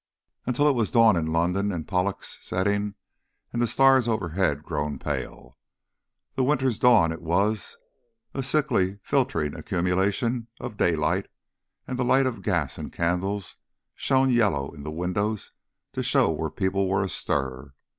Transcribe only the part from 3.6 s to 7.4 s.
the stars overhead grown pale. The Winter's dawn it